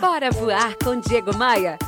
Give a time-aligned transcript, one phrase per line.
[0.00, 1.78] Bora voar com Diego Maia.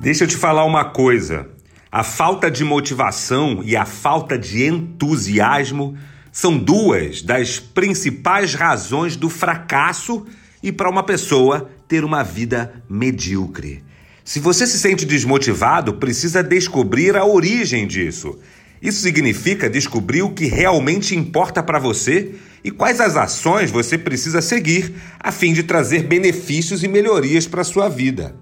[0.00, 1.48] Deixa eu te falar uma coisa.
[1.92, 5.96] A falta de motivação e a falta de entusiasmo
[6.32, 10.26] são duas das principais razões do fracasso
[10.60, 13.84] e para uma pessoa ter uma vida medíocre.
[14.24, 18.38] Se você se sente desmotivado, precisa descobrir a origem disso.
[18.82, 24.42] Isso significa descobrir o que realmente importa para você e quais as ações você precisa
[24.42, 28.34] seguir a fim de trazer benefícios e melhorias para a sua vida.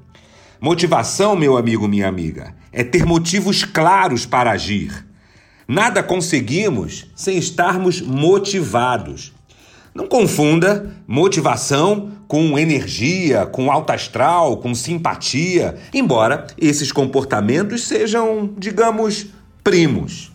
[0.58, 5.06] Motivação, meu amigo, minha amiga, é ter motivos claros para agir.
[5.68, 9.34] Nada conseguimos sem estarmos motivados.
[9.94, 19.26] Não confunda motivação com energia, com alta astral, com simpatia, embora esses comportamentos sejam, digamos,
[19.62, 20.32] primos.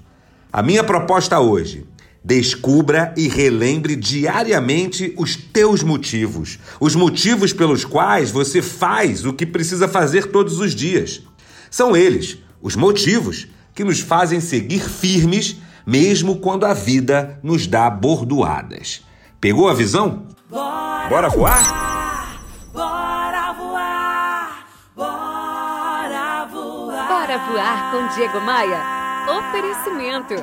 [0.56, 1.86] A minha proposta hoje
[2.24, 9.46] Descubra e relembre diariamente os teus motivos, os motivos pelos quais você faz o que
[9.46, 11.22] precisa fazer todos os dias.
[11.70, 17.90] São eles, os motivos, que nos fazem seguir firmes, mesmo quando a vida nos dá
[17.92, 19.04] bordoadas.
[19.40, 20.26] Pegou a visão?
[20.50, 22.42] Bora, Bora voar?
[22.74, 24.68] Bora voar!
[24.96, 27.08] Bora voar!
[27.08, 28.95] Bora voar com Diego Maia.
[29.28, 30.36] Oferecimento.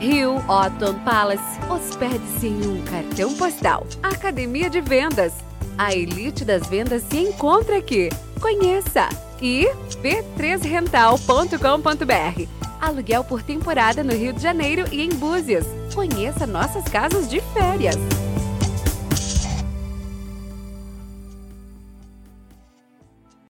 [0.00, 1.60] Rio Otton Palace.
[1.70, 3.86] Hospede-se em um cartão postal.
[4.02, 5.32] Academia de Vendas.
[5.78, 8.08] A elite das vendas se encontra aqui.
[8.40, 9.08] Conheça!
[9.40, 9.68] E
[10.02, 12.48] b3rental.com.br.
[12.80, 15.66] Aluguel por temporada no Rio de Janeiro e em Búzios.
[15.94, 17.96] Conheça nossas casas de férias.